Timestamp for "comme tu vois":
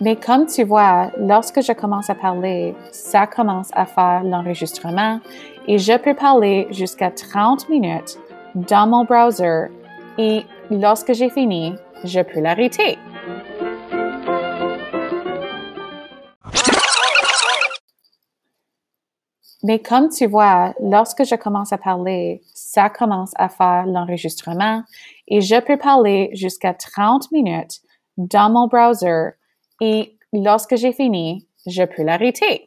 0.16-1.10, 19.80-20.74